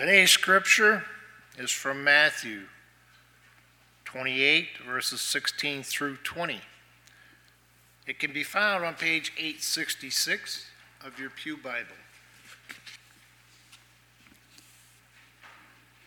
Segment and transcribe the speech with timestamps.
[0.00, 1.04] Today's scripture
[1.58, 2.62] is from Matthew
[4.06, 6.62] 28, verses 16 through 20.
[8.06, 10.64] It can be found on page 866
[11.04, 12.00] of your Pew Bible.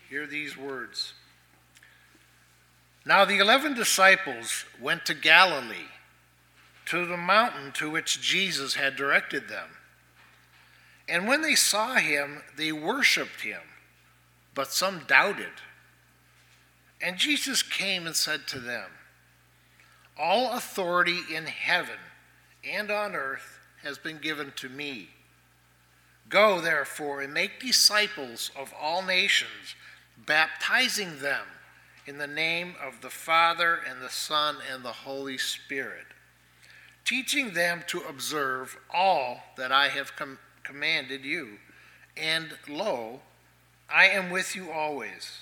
[0.09, 1.13] Hear these words.
[3.05, 5.91] Now the eleven disciples went to Galilee,
[6.87, 9.69] to the mountain to which Jesus had directed them.
[11.07, 13.61] And when they saw him, they worshiped him,
[14.55, 15.62] but some doubted.
[17.02, 18.89] And Jesus came and said to them,
[20.17, 21.99] All authority in heaven
[22.63, 25.09] and on earth has been given to me.
[26.29, 29.76] Go, therefore, and make disciples of all nations,
[30.26, 31.45] baptizing them
[32.05, 36.05] in the name of the Father and the Son and the Holy Spirit,
[37.05, 41.59] teaching them to observe all that I have com- commanded you.
[42.15, 43.21] And lo,
[43.93, 45.41] I am with you always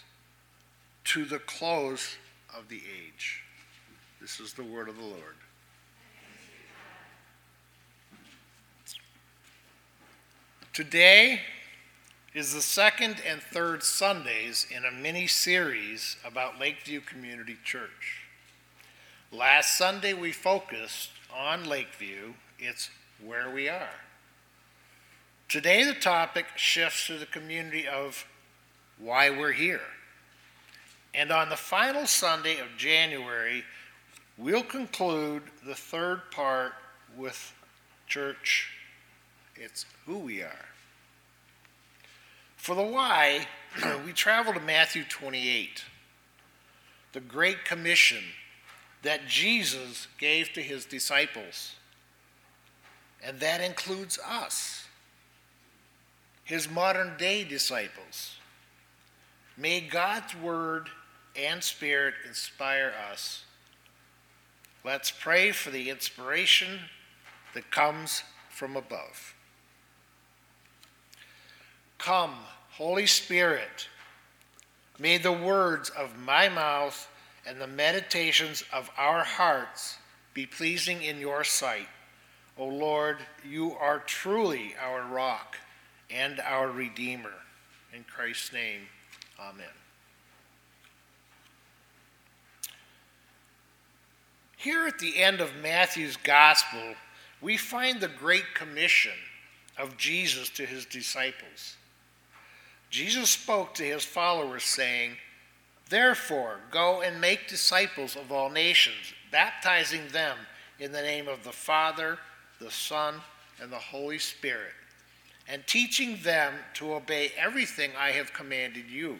[1.05, 2.17] to the close
[2.53, 3.43] of the age.
[4.19, 5.35] This is the word of the Lord.
[10.73, 11.39] Today
[12.33, 18.25] is the second and third Sundays in a mini series about Lakeview Community Church.
[19.31, 22.89] Last Sunday we focused on Lakeview, it's
[23.23, 24.01] where we are.
[25.47, 28.25] Today the topic shifts to the community of
[29.01, 29.81] why we're here.
[31.13, 33.63] And on the final Sunday of January,
[34.37, 36.73] we'll conclude the third part
[37.17, 37.53] with
[38.07, 38.69] church.
[39.55, 40.65] It's who we are.
[42.55, 43.47] For the why,
[44.05, 45.83] we travel to Matthew 28,
[47.13, 48.23] the Great Commission
[49.01, 51.75] that Jesus gave to his disciples.
[53.23, 54.85] And that includes us,
[56.43, 58.35] his modern day disciples.
[59.61, 60.89] May God's word
[61.35, 63.45] and spirit inspire us.
[64.83, 66.79] Let's pray for the inspiration
[67.53, 69.35] that comes from above.
[71.99, 72.33] Come,
[72.71, 73.87] Holy Spirit,
[74.97, 77.07] may the words of my mouth
[77.45, 79.99] and the meditations of our hearts
[80.33, 81.87] be pleasing in your sight.
[82.57, 83.17] O Lord,
[83.47, 85.57] you are truly our rock
[86.09, 87.33] and our Redeemer.
[87.93, 88.81] In Christ's name,
[89.49, 89.65] amen.
[94.57, 96.93] Here at the end of Matthew's Gospel,
[97.41, 99.17] we find the Great Commission
[99.77, 101.77] of Jesus to his disciples.
[102.91, 105.13] Jesus spoke to his followers, saying,
[105.89, 110.37] Therefore, go and make disciples of all nations, baptizing them
[110.79, 112.19] in the name of the Father,
[112.59, 113.15] the Son,
[113.61, 114.73] and the Holy Spirit,
[115.47, 119.19] and teaching them to obey everything I have commanded you.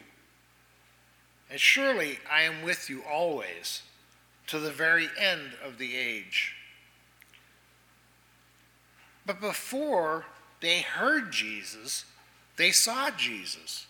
[1.51, 3.81] And surely I am with you always,
[4.47, 6.56] to the very end of the age.
[9.25, 10.25] But before
[10.61, 12.06] they heard Jesus,
[12.56, 13.85] they saw Jesus.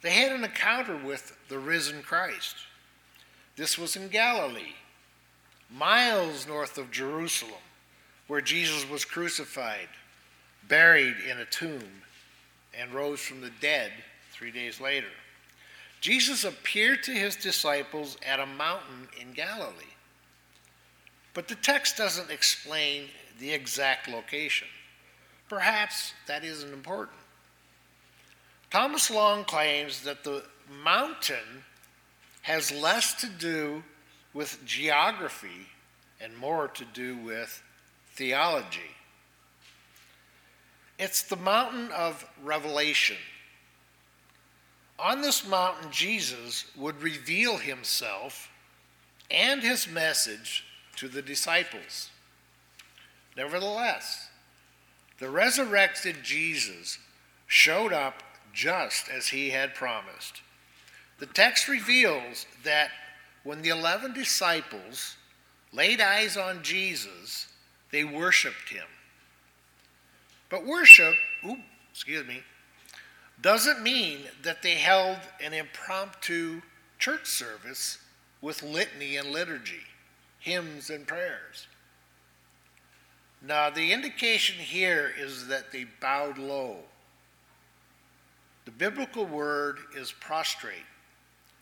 [0.00, 2.56] They had an encounter with the risen Christ.
[3.56, 4.74] This was in Galilee,
[5.70, 7.52] miles north of Jerusalem,
[8.26, 9.88] where Jesus was crucified,
[10.66, 12.02] buried in a tomb,
[12.76, 13.92] and rose from the dead
[14.32, 15.08] three days later.
[16.02, 19.94] Jesus appeared to his disciples at a mountain in Galilee.
[21.32, 23.04] But the text doesn't explain
[23.38, 24.66] the exact location.
[25.48, 27.18] Perhaps that isn't important.
[28.68, 30.42] Thomas Long claims that the
[30.82, 31.62] mountain
[32.42, 33.84] has less to do
[34.34, 35.68] with geography
[36.20, 37.62] and more to do with
[38.14, 38.96] theology.
[40.98, 43.18] It's the mountain of revelation.
[45.02, 48.48] On this mountain, Jesus would reveal himself
[49.30, 50.64] and his message
[50.96, 52.10] to the disciples.
[53.36, 54.28] Nevertheless,
[55.18, 56.98] the resurrected Jesus
[57.48, 60.40] showed up just as he had promised.
[61.18, 62.90] The text reveals that
[63.42, 65.16] when the 11 disciples
[65.72, 67.48] laid eyes on Jesus,
[67.90, 68.86] they worshiped him.
[70.48, 71.14] But worship,
[71.44, 71.58] ooh,
[71.90, 72.42] excuse me,
[73.42, 76.62] doesn't mean that they held an impromptu
[76.98, 77.98] church service
[78.40, 79.82] with litany and liturgy,
[80.38, 81.66] hymns and prayers.
[83.44, 86.78] Now, the indication here is that they bowed low
[88.64, 90.86] the biblical word is prostrate.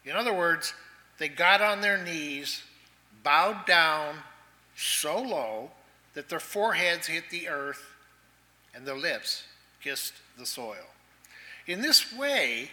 [0.04, 0.74] In other words,
[1.18, 2.62] they got on their knees,
[3.22, 4.16] bowed down
[4.76, 5.70] so low
[6.14, 7.84] that their foreheads hit the earth
[8.74, 9.44] and their lips
[9.82, 10.86] kissed the soil.
[11.70, 12.68] In this way,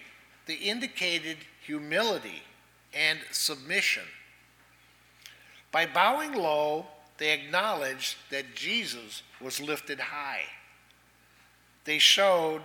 [0.48, 2.42] they indicated humility
[2.96, 4.06] and submission.
[5.72, 6.88] By bowing low,
[7.20, 10.46] they acknowledged that Jesus was lifted high.
[11.84, 12.64] They showed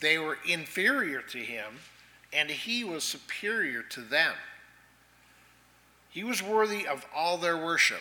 [0.00, 1.74] they were inferior to him
[2.32, 4.32] and he was superior to them.
[6.08, 8.00] He was worthy of all their worship.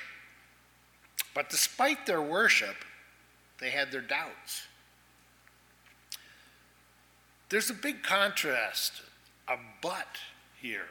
[1.36, 2.78] But despite their worship,
[3.60, 4.68] they had their doubts.
[7.54, 9.04] There's a big contrast,
[9.48, 10.18] a but
[10.60, 10.88] here,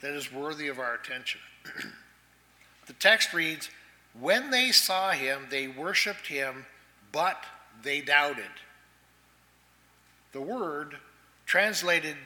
[0.00, 1.40] that is worthy of our attention.
[2.88, 3.70] the text reads,
[4.18, 6.66] When they saw him, they worshiped him,
[7.12, 7.44] but
[7.80, 8.50] they doubted.
[10.32, 10.96] The word
[11.46, 12.16] translated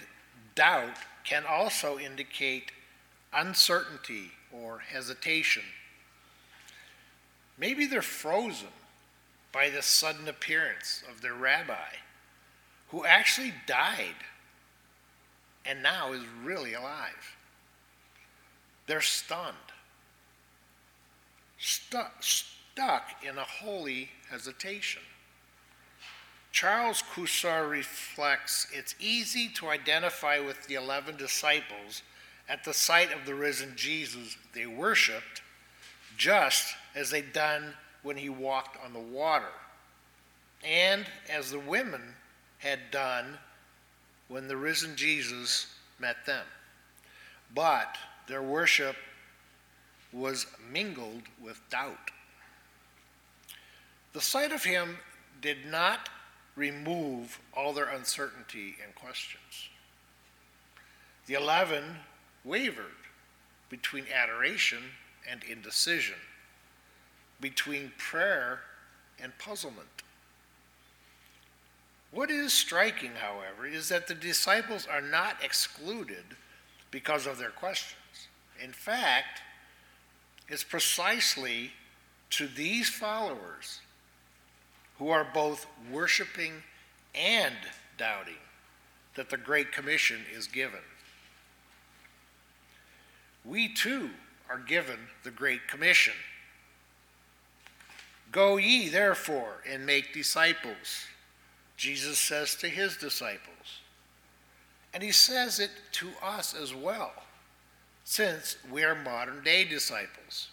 [0.54, 2.72] doubt can also indicate
[3.34, 5.64] uncertainty or hesitation.
[7.58, 8.68] Maybe they're frozen
[9.52, 11.96] by the sudden appearance of their rabbi,
[12.90, 14.16] who actually died
[15.64, 17.36] and now is really alive.
[18.86, 19.56] They're stunned,
[21.58, 25.02] stuck, stuck in a holy hesitation.
[26.52, 32.02] Charles Cousar reflects it's easy to identify with the 11 disciples
[32.48, 35.42] at the sight of the risen Jesus they worshiped,
[36.16, 39.52] just as they'd done when he walked on the water,
[40.64, 42.02] and as the women
[42.60, 43.38] had done
[44.28, 45.66] when the risen Jesus
[45.98, 46.46] met them.
[47.54, 47.96] But
[48.28, 48.96] their worship
[50.12, 52.10] was mingled with doubt.
[54.12, 54.98] The sight of him
[55.40, 56.08] did not
[56.56, 59.68] remove all their uncertainty and questions.
[61.26, 61.84] The eleven
[62.44, 62.86] wavered
[63.68, 64.82] between adoration
[65.28, 66.16] and indecision,
[67.40, 68.60] between prayer
[69.22, 70.02] and puzzlement.
[72.12, 76.24] What is striking, however, is that the disciples are not excluded
[76.90, 78.28] because of their questions.
[78.62, 79.42] In fact,
[80.48, 81.70] it's precisely
[82.30, 83.80] to these followers
[84.98, 86.52] who are both worshiping
[87.14, 87.54] and
[87.96, 88.34] doubting
[89.14, 90.80] that the Great Commission is given.
[93.44, 94.10] We too
[94.48, 96.14] are given the Great Commission.
[98.32, 101.06] Go ye therefore and make disciples,
[101.80, 103.80] Jesus says to his disciples.
[104.92, 107.10] And he says it to us as well,
[108.04, 110.48] since we are modern day disciples.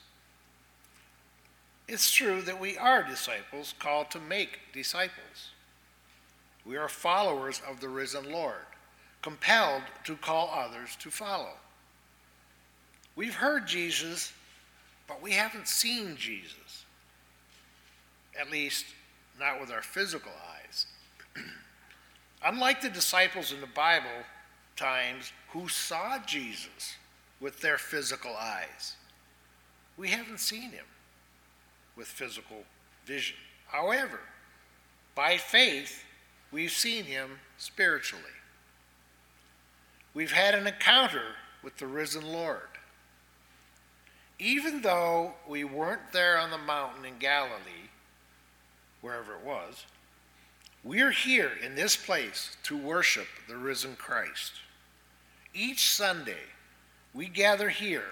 [1.86, 5.52] It's true that we are disciples called to make disciples.
[6.66, 8.66] We are followers of the risen Lord,
[9.22, 11.56] compelled to call others to follow.
[13.18, 14.32] We've heard Jesus,
[15.10, 16.86] but we haven't seen Jesus,
[18.40, 18.86] at least
[19.38, 20.57] not with our physical eyes.
[22.44, 24.24] Unlike the disciples in the Bible
[24.76, 26.96] times who saw Jesus
[27.40, 28.96] with their physical eyes,
[29.98, 30.86] we haven't seen him
[31.96, 32.64] with physical
[33.06, 33.38] vision.
[33.68, 34.20] However,
[35.16, 36.04] by faith,
[36.52, 38.24] we've seen him spiritually.
[40.14, 42.62] We've had an encounter with the risen Lord.
[44.40, 47.90] Even though we weren't there on the mountain in Galilee,
[49.02, 49.86] wherever it was,
[50.88, 54.54] we're here in this place to worship the risen Christ.
[55.54, 56.46] Each Sunday,
[57.14, 58.06] we gather here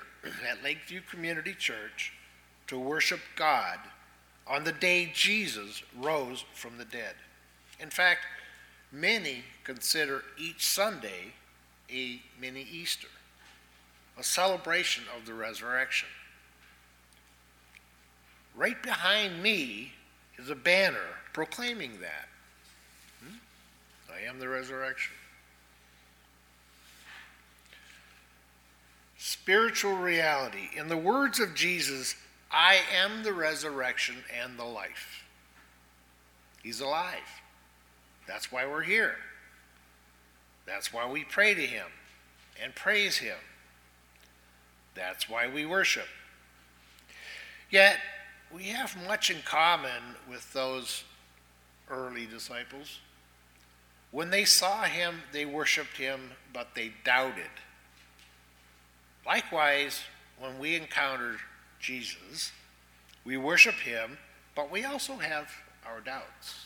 [0.50, 2.12] at Lakeview Community Church
[2.68, 3.80] to worship God
[4.46, 7.14] on the day Jesus rose from the dead.
[7.80, 8.26] In fact,
[8.92, 11.34] many consider each Sunday
[11.90, 13.08] a mini Easter,
[14.20, 16.10] a celebration of the resurrection.
[18.54, 19.94] Right behind me
[20.38, 22.28] is a banner proclaiming that.
[24.16, 25.14] I am the resurrection.
[29.18, 30.70] Spiritual reality.
[30.76, 32.16] In the words of Jesus,
[32.52, 35.24] I am the resurrection and the life.
[36.64, 37.42] He's alive.
[38.28, 39.16] That's why we're here.
[40.66, 41.88] That's why we pray to Him
[42.62, 43.38] and praise Him.
[44.96, 46.08] That's why we worship.
[47.70, 47.98] Yet,
[48.54, 51.04] we have much in common with those
[51.90, 53.00] early disciples.
[54.12, 57.52] When they saw him, they worshiped him, but they doubted.
[59.26, 60.02] Likewise,
[60.40, 61.38] when we encounter
[61.80, 62.52] Jesus.
[63.24, 64.18] We worship him,
[64.56, 65.52] but we also have
[65.86, 66.66] our doubts.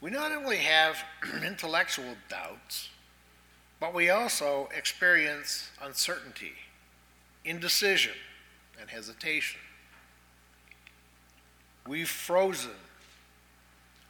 [0.00, 1.02] We not only have
[1.44, 2.90] intellectual doubts,
[3.80, 6.52] but we also experience uncertainty,
[7.44, 8.12] indecision,
[8.80, 9.60] and hesitation.
[11.86, 12.70] We've frozen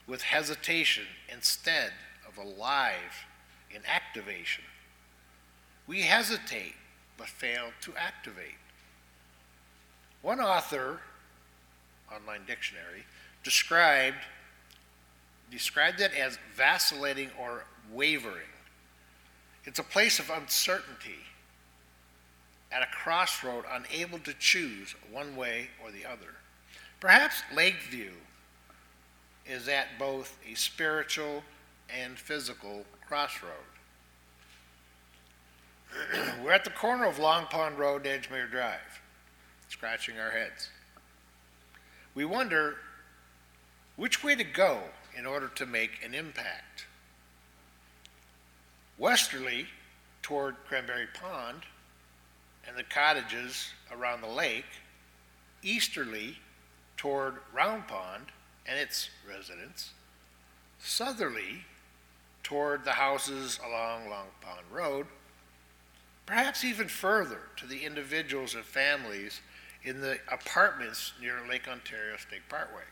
[0.09, 1.93] with hesitation instead
[2.27, 3.27] of alive
[3.71, 4.65] in activation.
[5.87, 6.75] We hesitate
[7.17, 8.57] but fail to activate.
[10.23, 11.01] One author,
[12.13, 13.05] online dictionary,
[13.45, 14.17] described
[15.51, 18.53] described it as vacillating or wavering.
[19.65, 21.25] It's a place of uncertainty,
[22.71, 26.35] at a crossroad, unable to choose one way or the other.
[27.01, 28.13] Perhaps Lakeview
[29.49, 31.43] is at both a spiritual
[31.89, 33.53] and physical crossroad.
[36.45, 39.01] We're at the corner of Long Pond Road, and Edgemere Drive,
[39.69, 40.69] scratching our heads.
[42.15, 42.77] We wonder
[43.97, 44.81] which way to go
[45.17, 46.87] in order to make an impact.
[48.99, 49.67] Westerly,
[50.23, 51.63] toward Cranberry Pond
[52.67, 54.67] and the cottages around the lake,
[55.63, 56.37] easterly,
[56.97, 58.27] toward Round Pond
[58.69, 59.91] and its residents,
[60.79, 61.65] southerly,
[62.43, 65.07] toward the houses along Long Pond Road,
[66.27, 69.41] perhaps even further to the individuals and families
[69.85, 72.83] in the apartments near Lake Ontario State Parkway.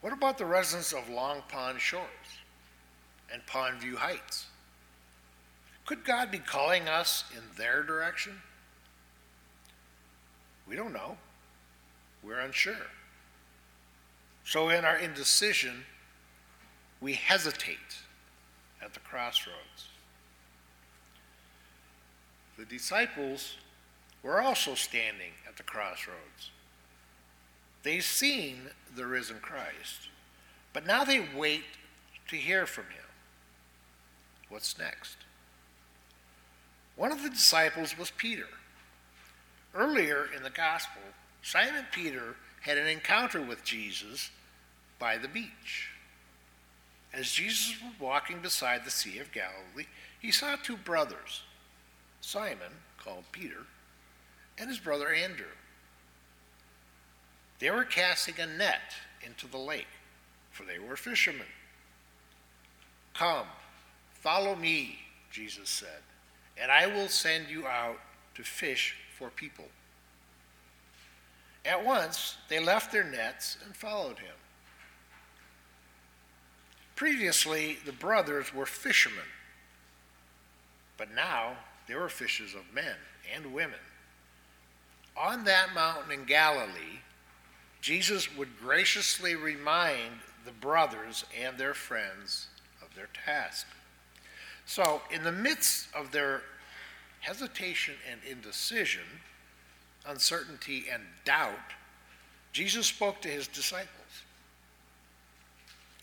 [0.00, 2.06] What about the residents of Long Pond Shores
[3.32, 4.46] and Pondview Heights?
[5.84, 8.40] Could God be calling us in their direction?
[10.66, 11.18] We don't know.
[12.22, 12.74] We're unsure.
[14.44, 15.84] So, in our indecision,
[17.00, 17.98] we hesitate
[18.82, 19.88] at the crossroads.
[22.58, 23.56] The disciples
[24.22, 26.50] were also standing at the crossroads.
[27.82, 30.08] They've seen the risen Christ,
[30.72, 31.64] but now they wait
[32.28, 33.04] to hear from him.
[34.48, 35.16] What's next?
[36.96, 38.48] One of the disciples was Peter.
[39.74, 41.00] Earlier in the gospel,
[41.42, 44.30] Simon Peter had an encounter with Jesus
[44.98, 45.90] by the beach.
[47.12, 49.86] As Jesus was walking beside the Sea of Galilee,
[50.20, 51.42] he saw two brothers,
[52.20, 53.66] Simon, called Peter,
[54.58, 55.46] and his brother Andrew.
[57.58, 59.86] They were casting a net into the lake,
[60.50, 61.46] for they were fishermen.
[63.14, 63.46] Come,
[64.12, 65.00] follow me,
[65.30, 66.02] Jesus said,
[66.60, 67.98] and I will send you out
[68.34, 69.66] to fish for people.
[71.70, 74.34] At once they left their nets and followed him.
[76.96, 79.30] Previously, the brothers were fishermen,
[80.96, 81.52] but now
[81.86, 82.96] they were fishers of men
[83.32, 83.78] and women.
[85.16, 87.02] On that mountain in Galilee,
[87.80, 92.48] Jesus would graciously remind the brothers and their friends
[92.82, 93.68] of their task.
[94.66, 96.42] So, in the midst of their
[97.20, 99.04] hesitation and indecision,
[100.06, 101.74] uncertainty and doubt,
[102.52, 103.88] Jesus spoke to his disciples.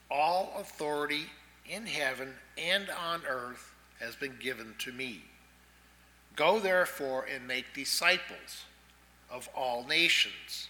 [0.10, 1.26] All authority
[1.70, 5.22] in heaven and on earth has been given to me.
[6.36, 8.64] Go therefore and make disciples
[9.30, 10.70] of all nations,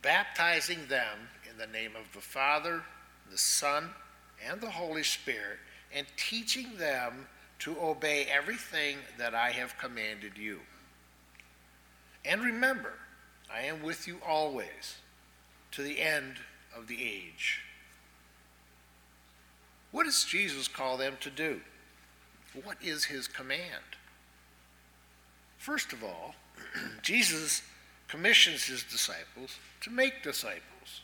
[0.00, 1.18] baptizing them
[1.50, 2.82] in the name of the Father,
[3.30, 3.90] the Son,
[4.48, 5.58] and the Holy Spirit,
[5.94, 7.26] and teaching them
[7.58, 10.60] to obey everything that I have commanded you.
[12.24, 12.94] And remember,
[13.52, 14.96] I am with you always
[15.72, 16.36] to the end
[16.76, 17.60] of the age.
[19.90, 21.60] What does Jesus call them to do?
[22.62, 23.84] What is his command?
[25.58, 26.34] First of all,
[27.02, 27.62] Jesus
[28.08, 31.02] commissions his disciples to make disciples.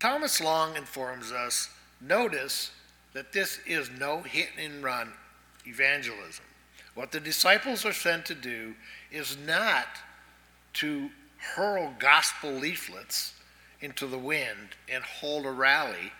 [0.00, 2.70] Thomas Long informs us notice
[3.12, 5.12] that this is no hit and run
[5.66, 6.44] evangelism.
[6.98, 8.74] What the disciples are sent to do
[9.12, 9.86] is not
[10.72, 11.10] to
[11.54, 13.34] hurl gospel leaflets
[13.80, 16.10] into the wind and hold a rally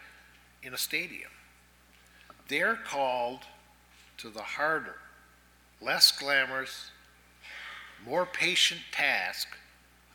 [0.62, 1.32] in a stadium.
[2.46, 3.40] They're called
[4.18, 4.94] to the harder,
[5.80, 6.92] less glamorous,
[8.06, 9.48] more patient task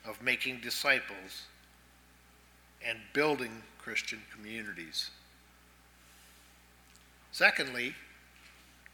[0.06, 1.44] of making disciples
[2.82, 5.10] and building Christian communities.
[7.34, 7.96] Secondly,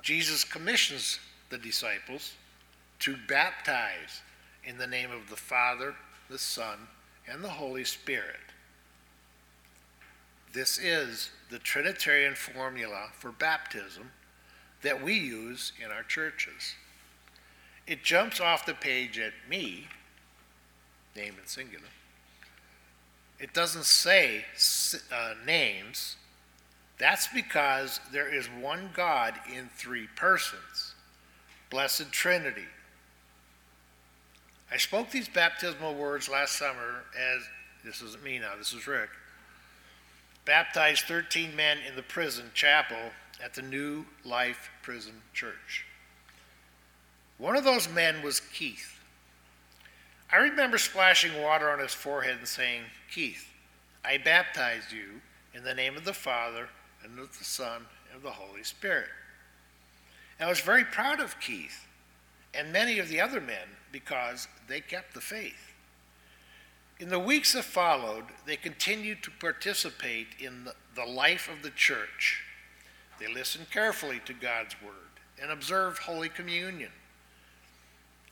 [0.01, 2.33] Jesus commissions the disciples
[2.99, 4.21] to baptize
[4.63, 5.95] in the name of the Father,
[6.29, 6.87] the Son,
[7.27, 8.37] and the Holy Spirit.
[10.51, 14.11] This is the Trinitarian formula for baptism
[14.81, 16.75] that we use in our churches.
[17.85, 19.87] It jumps off the page at me,
[21.15, 21.87] name and singular.
[23.39, 24.45] It doesn't say
[25.11, 26.17] uh, names.
[26.97, 30.88] That's because there is one God in three persons.
[31.69, 32.65] Blessed Trinity.
[34.71, 37.41] I spoke these baptismal words last summer as
[37.83, 39.09] this isn't me now, this is Rick.
[40.45, 43.11] Baptized 13 men in the prison chapel
[43.43, 45.85] at the New Life Prison Church.
[47.37, 48.99] One of those men was Keith.
[50.31, 53.47] I remember splashing water on his forehead and saying, Keith,
[54.03, 55.21] I baptize you
[55.53, 56.67] in the name of the Father
[57.03, 59.09] and of the Son and of the Holy Spirit.
[60.39, 61.85] And I was very proud of Keith
[62.53, 65.73] and many of the other men because they kept the faith.
[66.99, 71.69] In the weeks that followed, they continued to participate in the, the life of the
[71.69, 72.43] church.
[73.19, 74.93] They listened carefully to God's word
[75.41, 76.91] and observed Holy Communion.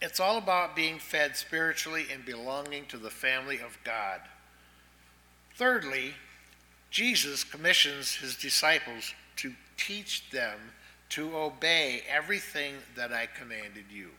[0.02, 4.22] It's all about being fed spiritually and belonging to the family of God.
[5.56, 6.14] Thirdly,
[6.92, 10.60] Jesus commissions his disciples to teach them
[11.10, 14.10] to obey everything that I commanded you.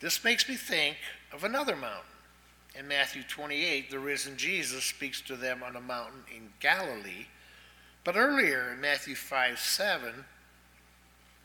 [0.00, 0.96] This makes me think
[1.32, 2.04] of another mountain.
[2.78, 7.26] In Matthew 28, the risen Jesus speaks to them on a mountain in Galilee.
[8.04, 10.24] But earlier in Matthew 5 7,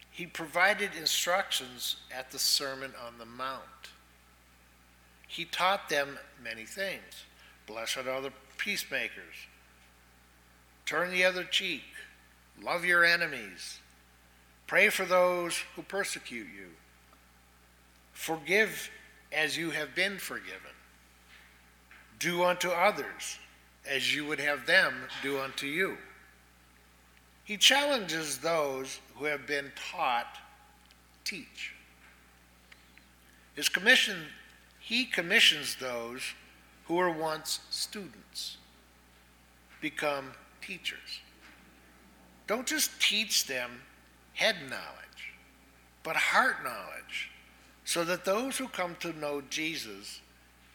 [0.10, 3.62] he provided instructions at the Sermon on the Mount.
[5.28, 7.26] He taught them many things.
[7.68, 9.36] Blessed are the peacemakers.
[10.86, 11.84] Turn the other cheek.
[12.64, 13.80] Love your enemies.
[14.66, 16.68] Pray for those who persecute you.
[18.14, 18.90] Forgive
[19.32, 20.72] as you have been forgiven.
[22.20, 23.38] Do unto others
[23.90, 25.98] as you would have them do unto you.
[27.44, 30.38] He challenges those who have been taught,
[31.24, 31.74] teach.
[33.56, 34.18] His commission,
[34.80, 36.22] he commissions those
[36.86, 38.58] who were once students
[39.80, 41.22] become teachers.
[42.48, 43.82] Don't just teach them
[44.34, 45.34] head knowledge,
[46.04, 47.30] but heart knowledge,
[47.84, 50.22] so that those who come to know Jesus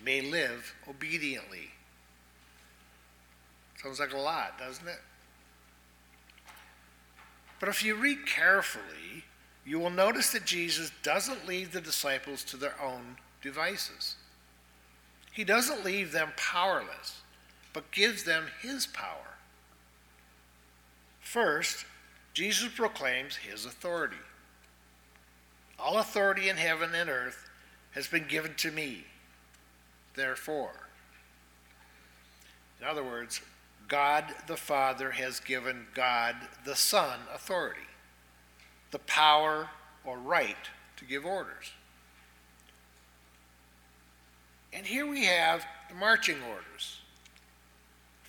[0.05, 1.71] may live obediently.
[3.83, 5.01] Sounds like a lot, doesn't it?
[7.59, 9.25] But if you read carefully,
[9.65, 14.17] you will notice that Jesus doesn't leave the disciples to their own devices.
[15.33, 17.21] He doesn't leave them powerless,
[17.73, 19.32] but gives them his power.
[21.33, 21.87] First,
[22.35, 24.19] Jesus proclaims his authority.
[25.79, 27.49] All authority in heaven and earth
[27.93, 29.07] has been given to me.
[30.15, 30.91] Therefore,
[32.79, 33.41] in other words,
[33.89, 37.81] God the Father has given God the Son authority,
[38.91, 39.71] the power
[40.05, 40.69] or right
[40.99, 41.73] to give orders.
[44.71, 46.99] And here we have the marching orders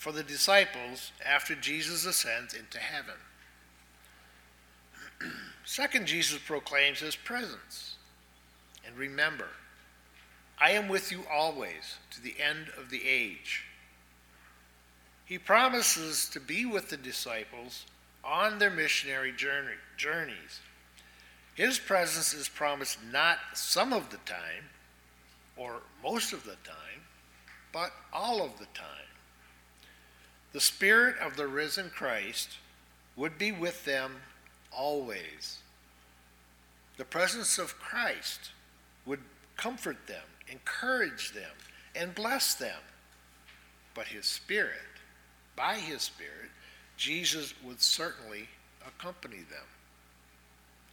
[0.04, 3.16] for the disciples after Jesus ascends into heaven.
[5.64, 7.96] Second, Jesus proclaims his presence.
[8.86, 9.48] And remember,
[10.60, 13.64] I am with you always to the end of the age.
[15.24, 17.86] He promises to be with the disciples
[18.26, 20.60] on their missionary journey, journeys.
[21.56, 24.66] His presence is promised not some of the time
[25.56, 27.04] or most of the time,
[27.72, 29.13] but all of the time.
[30.54, 32.58] The Spirit of the risen Christ
[33.16, 34.16] would be with them
[34.72, 35.60] always.
[36.98, 38.52] The presence of Christ
[39.06, 39.22] would
[39.58, 41.52] comfort them, encourage them,
[41.96, 42.80] and bless them.
[43.94, 44.80] But His Spirit
[45.56, 46.50] by his Spirit,
[46.98, 48.48] Jesus would certainly
[48.86, 49.66] accompany them.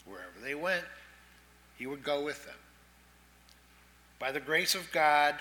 [0.04, 0.84] Wherever they went,
[1.78, 2.54] he would go with them.
[4.18, 5.36] By the grace of God,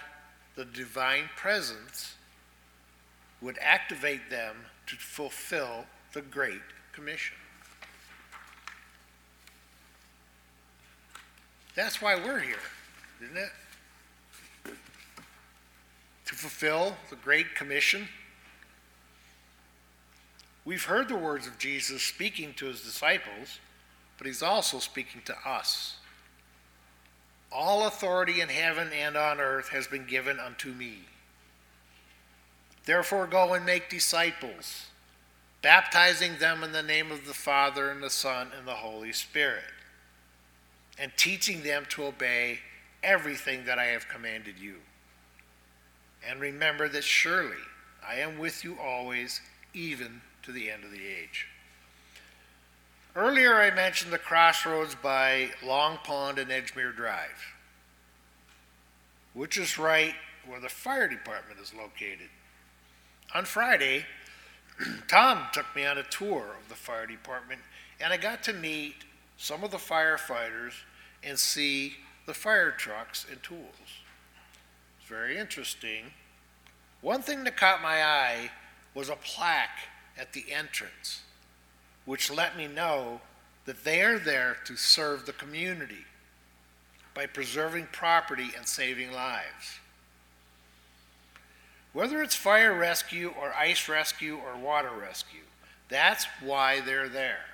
[0.55, 2.15] the divine presence
[3.41, 4.55] would activate them
[4.87, 7.35] to fulfill the Great Commission.
[11.75, 12.57] That's why we're here,
[13.23, 13.51] isn't it?
[16.25, 18.07] To fulfill the Great Commission.
[20.65, 23.59] We've heard the words of Jesus speaking to his disciples,
[24.17, 25.95] but he's also speaking to us.
[27.51, 30.99] All authority in heaven and on earth has been given unto me.
[32.85, 34.87] Therefore, go and make disciples,
[35.61, 39.63] baptizing them in the name of the Father, and the Son, and the Holy Spirit,
[40.97, 42.59] and teaching them to obey
[43.03, 44.75] everything that I have commanded you.
[46.27, 47.55] And remember that surely
[48.05, 49.41] I am with you always,
[49.73, 51.47] even to the end of the age.
[53.15, 57.53] Earlier, I mentioned the crossroads by Long Pond and Edgemere Drive,
[59.33, 60.13] which is right
[60.45, 62.29] where the fire department is located.
[63.35, 64.05] On Friday,
[65.07, 67.61] Tom took me on a tour of the fire department,
[68.01, 68.95] and I got to meet
[69.37, 70.73] some of the firefighters
[71.23, 71.93] and see
[72.25, 74.01] the fire trucks and tools.
[74.99, 76.05] It's very interesting.
[77.01, 78.51] One thing that caught my eye
[78.95, 79.79] was a plaque
[80.17, 81.21] at the entrance,
[82.05, 83.21] which let me know
[83.65, 86.05] that they are there to serve the community
[87.13, 89.79] by preserving property and saving lives.
[91.93, 95.41] Whether it's fire rescue or ice rescue or water rescue,
[95.87, 97.45] that's why they're there.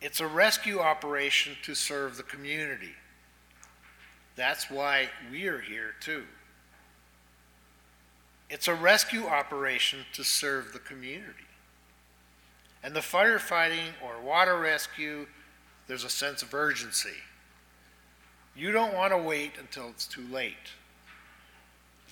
[0.00, 2.94] It's a rescue operation to serve the community.
[4.36, 6.24] That's why we are here too.
[8.50, 11.46] It's a rescue operation to serve the community.
[12.82, 15.26] And the firefighting or water rescue,
[15.86, 17.16] there's a sense of urgency.
[18.54, 20.72] You don't want to wait until it's too late.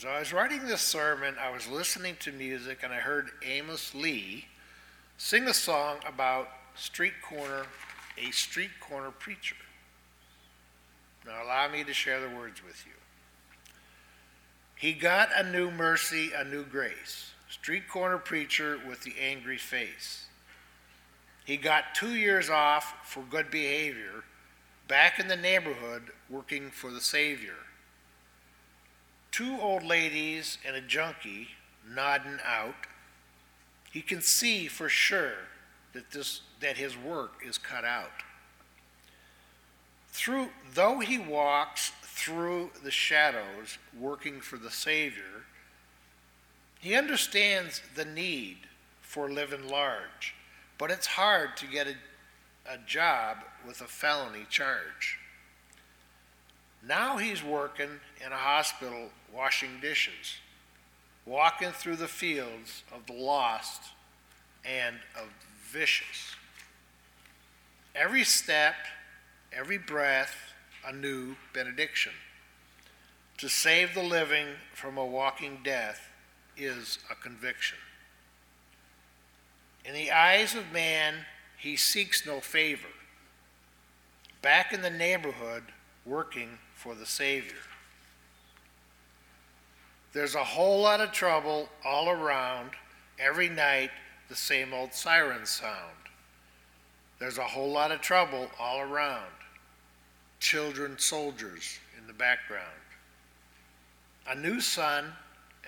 [0.03, 3.95] As I was writing this sermon, I was listening to music and I heard Amos
[3.95, 4.47] Lee
[5.17, 7.67] sing a song about street corner,
[8.19, 9.55] a street corner preacher.
[11.25, 12.95] Now, allow me to share the words with you.
[14.75, 17.31] He got a new mercy, a new grace.
[17.49, 20.25] Street corner preacher with the angry face.
[21.45, 24.25] He got two years off for good behavior,
[24.88, 27.55] back in the neighborhood working for the Savior.
[29.33, 31.49] Two old ladies and a junkie
[31.88, 32.75] nodding out.
[33.90, 35.49] He can see for sure
[35.95, 38.23] that, this, that his work is cut out.
[40.11, 45.47] Through, though he walks through the shadows working for the Savior,
[46.79, 48.59] he understands the need
[49.01, 50.35] for living large,
[50.77, 51.95] but it's hard to get a,
[52.71, 55.18] a job with a felony charge.
[56.87, 60.37] Now he's working in a hospital washing dishes,
[61.25, 63.83] walking through the fields of the lost
[64.64, 65.29] and of
[65.71, 66.35] vicious.
[67.95, 68.75] Every step,
[69.53, 70.35] every breath,
[70.87, 72.12] a new benediction.
[73.38, 76.09] To save the living from a walking death
[76.57, 77.79] is a conviction.
[79.85, 81.27] In the eyes of man,
[81.59, 82.88] he seeks no favor.
[84.42, 85.64] Back in the neighborhood,
[86.05, 87.62] working for the Savior.
[90.12, 92.71] There's a whole lot of trouble all around.
[93.21, 93.90] Every night,
[94.29, 95.95] the same old siren sound.
[97.21, 99.31] There's a whole lot of trouble all around
[100.40, 102.66] children soldiers in the background.
[104.29, 105.05] A new son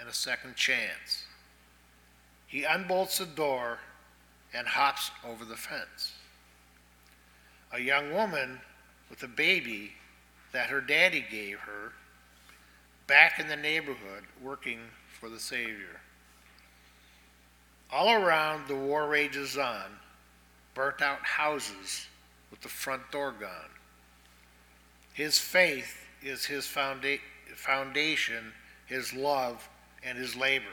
[0.01, 1.27] and a second chance.
[2.49, 3.79] He unbolts the door
[4.53, 6.15] and hops over the fence.
[7.73, 8.61] A young woman
[9.09, 9.93] with a baby
[10.55, 11.93] that her daddy gave her
[13.09, 14.79] back in the neighborhood working
[15.21, 16.01] for the Savior.
[17.93, 19.87] All around, the war rages on,
[20.73, 22.07] burnt out houses
[22.53, 23.51] with the front door gone.
[25.13, 27.21] His faith is his founda-
[27.57, 28.53] foundation,
[28.87, 29.69] his love,
[30.05, 30.65] and his labor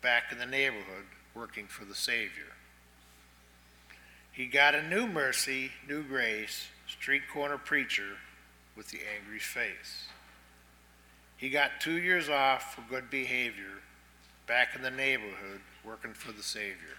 [0.00, 2.54] back in the neighborhood working for the Savior.
[4.32, 8.16] He got a new mercy, new grace, street corner preacher
[8.76, 10.08] with the angry face.
[11.36, 13.82] He got two years off for good behavior
[14.46, 16.96] back in the neighborhood working for the Savior.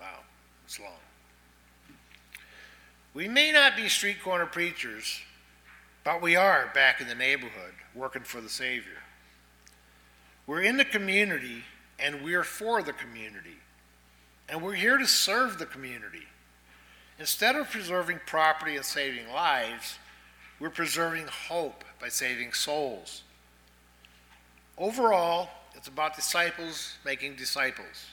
[0.00, 0.20] Wow,
[0.64, 0.90] it's long.
[3.14, 5.20] We may not be street corner preachers,
[6.04, 9.02] but we are back in the neighborhood working for the Savior.
[10.46, 11.64] We're in the community
[11.98, 13.56] and we're for the community.
[14.48, 16.26] And we're here to serve the community.
[17.18, 19.98] Instead of preserving property and saving lives,
[20.58, 23.22] we're preserving hope by saving souls.
[24.78, 28.06] Overall, it's about disciples making disciples.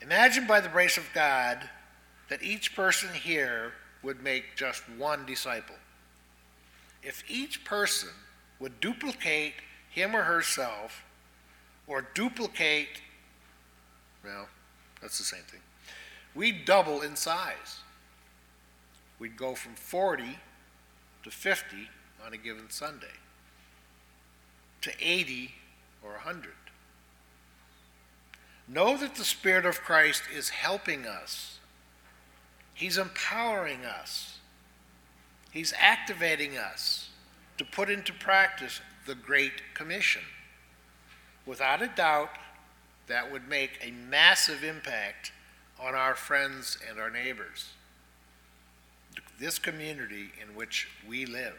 [0.00, 1.68] Imagine by the grace of God
[2.28, 3.72] that each person here
[4.02, 5.74] would make just one disciple.
[7.02, 8.10] If each person
[8.58, 9.54] would duplicate
[9.90, 11.04] him or herself,
[11.86, 13.00] or duplicate,
[14.24, 14.46] well,
[15.00, 15.60] that's the same thing,
[16.34, 17.80] we'd double in size.
[19.18, 20.38] We'd go from 40
[21.28, 21.88] to 50
[22.24, 23.06] on a given Sunday,
[24.80, 25.52] to 80
[26.02, 26.52] or 100.
[28.66, 31.58] Know that the Spirit of Christ is helping us
[32.78, 34.38] He's empowering us,
[35.50, 37.10] He's activating us
[37.56, 40.22] to put into practice the Great Commission.
[41.44, 42.30] Without a doubt,
[43.08, 45.32] that would make a massive impact
[45.80, 47.70] on our friends and our neighbors,
[49.38, 51.58] this community in which we live.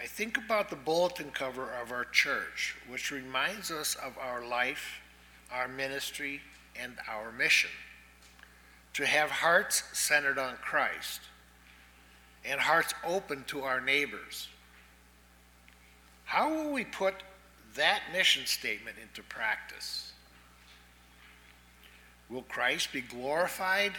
[0.00, 5.00] I think about the bulletin cover of our church, which reminds us of our life,
[5.52, 6.40] our ministry,
[6.80, 7.70] and our mission
[8.94, 11.20] to have hearts centered on Christ.
[12.44, 14.48] and hearts open to our neighbors.
[16.24, 17.14] How will we put
[17.74, 20.12] that mission statement into practice?
[22.30, 23.92] Will Christ be glorified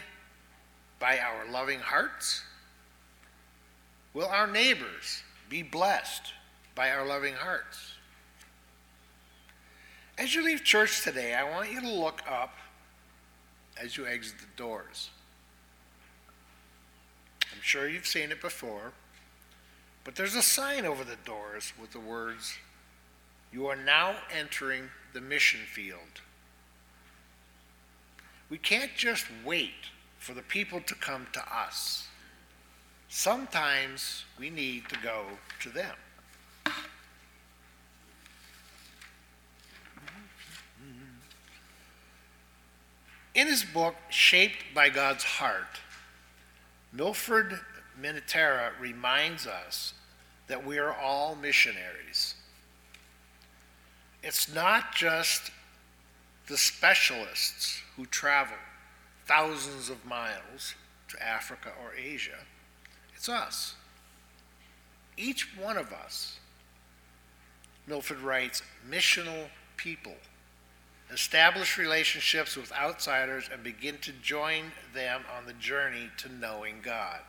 [0.99, 2.43] by our loving hearts?
[4.13, 6.33] Will our neighbors be blessed
[6.75, 7.93] by our loving hearts?
[10.17, 12.57] As you leave church today, I want you to look up
[13.81, 15.09] as you exit the doors.
[17.53, 18.91] I'm sure you've seen it before,
[20.03, 22.57] but there's a sign over the doors with the words,
[23.53, 26.21] You are now entering the mission field.
[28.49, 32.07] We can't just wait for the people to come to us.
[33.07, 35.23] Sometimes we need to go
[35.61, 35.95] to them.
[43.33, 45.79] In his book, Shaped by God's Heart,
[46.91, 47.59] Milford
[47.99, 49.93] Minatrea reminds us
[50.47, 52.35] that we are all missionaries.
[54.21, 55.51] It's not just
[56.47, 58.57] the specialists who travel
[59.29, 60.73] thousands of miles
[61.07, 62.39] to Africa or Asia,
[63.15, 63.75] it's us.
[65.17, 66.39] Each one of us,
[67.85, 70.15] Milford writes, missional people
[71.11, 77.21] establish relationships with outsiders, and begin to join them on the journey to knowing God.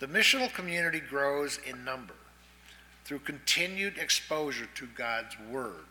[0.00, 2.14] The missional community grows in number
[3.04, 5.86] through continued exposure to God's Word.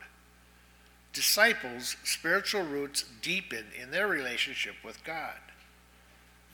[1.14, 5.40] Disciples' spiritual roots deepen in their relationship with God.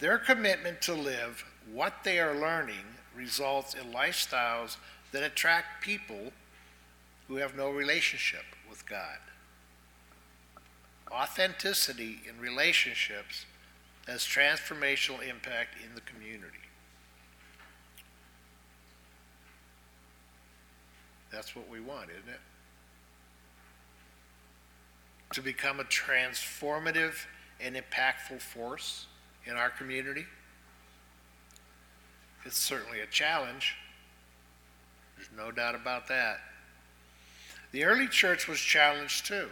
[0.00, 4.76] Their commitment to live what they are learning results in lifestyles
[5.12, 6.32] that attract people
[7.26, 9.18] who have no relationship with God
[11.10, 13.46] authenticity in relationships
[14.06, 16.54] has transformational impact in the community.
[21.30, 22.40] That's what we want, isn't it?
[25.34, 27.26] To become a transformative
[27.60, 29.06] and impactful force
[29.44, 30.24] in our community.
[32.44, 33.74] It's certainly a challenge.
[35.16, 36.40] There's no doubt about that.
[37.72, 39.48] The early church was challenged too.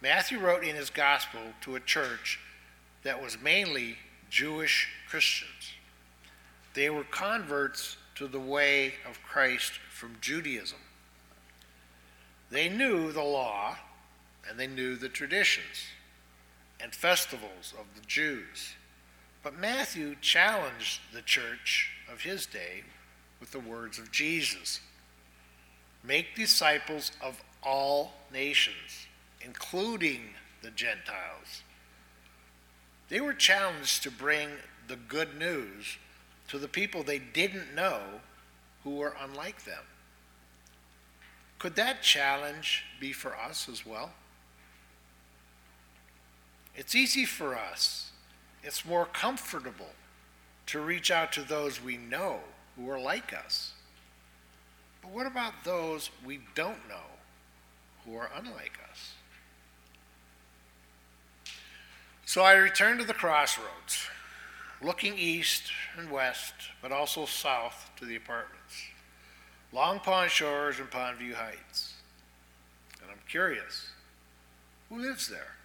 [0.00, 2.40] Matthew wrote in his gospel to a church
[3.04, 3.98] that was mainly
[4.30, 5.74] Jewish Christians.
[6.74, 10.78] They were converts to the way of Christ from Judaism.
[12.50, 13.76] They knew the law
[14.48, 15.86] and they knew the traditions
[16.80, 18.74] and festivals of the Jews.
[19.42, 22.82] But Matthew challenged the church of his day
[23.40, 24.80] with the words of Jesus
[26.04, 29.06] Make disciples of all nations
[29.44, 30.20] including
[30.62, 31.62] the Gentiles.
[33.08, 34.48] They were challenged to bring
[34.88, 35.98] the good news
[36.48, 38.00] to the people they didn't know
[38.84, 39.82] who were unlike them.
[41.58, 44.12] Could that challenge be for us as well?
[46.74, 48.10] It's easy for us,
[48.62, 49.90] it's more comfortable
[50.66, 52.40] to reach out to those we know
[52.76, 53.72] who are like us.
[55.02, 57.10] But what about those we don't know
[58.04, 59.12] who are unlike us?
[62.24, 64.06] So I returned to the crossroads,
[64.80, 65.64] looking east
[65.98, 68.86] and west, but also south to the apartments,
[69.72, 71.94] Long Pond Shores and Pondview Heights.
[73.02, 73.88] And I'm curious
[74.88, 75.56] who lives there?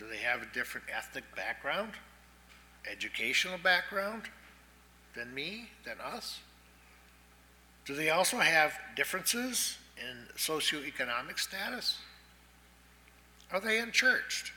[0.00, 1.92] Do they have a different ethnic background,
[2.90, 4.22] educational background
[5.14, 6.40] than me, than us?
[7.84, 11.98] Do they also have differences in socioeconomic status?
[13.52, 14.52] Are they unchurched?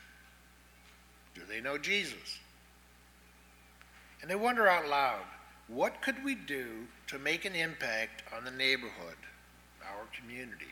[1.36, 2.40] Do they know Jesus?
[4.22, 5.26] And they wonder out loud
[5.68, 9.18] what could we do to make an impact on the neighborhood,
[9.82, 10.72] our community?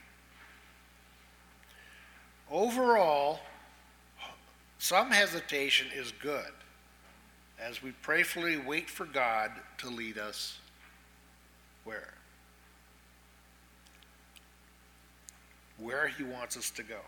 [2.49, 3.41] Overall,
[4.81, 6.51] some hesitation is good
[7.59, 10.57] as we prayerfully wait for God to lead us
[11.83, 12.15] where?
[15.77, 17.01] Where He wants us to go.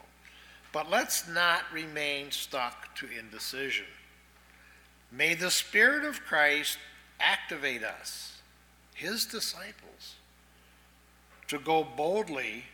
[0.71, 3.87] But let's not remain stuck to indecision.
[5.11, 6.77] May the Spirit of Christ
[7.19, 8.37] activate us,
[8.93, 10.13] His disciples,
[11.47, 12.65] to go boldly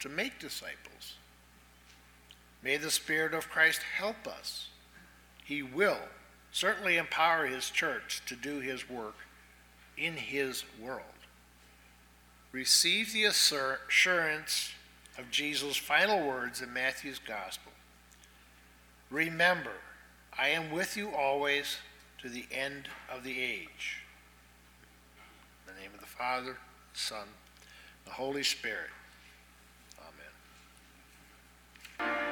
[0.00, 1.14] to make disciples.
[2.62, 4.68] May the Spirit of Christ help us.
[5.44, 5.98] He will
[6.52, 9.16] certainly empower His church to do His work
[9.96, 11.02] in His world.
[12.52, 14.72] Receive the assurance
[15.18, 17.72] of Jesus' final words in Matthew's Gospel
[19.10, 19.72] Remember,
[20.38, 21.76] I am with you always
[22.22, 23.98] to the end of the age.
[25.66, 26.56] In the name of the Father,
[26.94, 27.26] the Son,
[28.06, 28.88] the Holy Spirit.
[32.00, 32.31] Amen.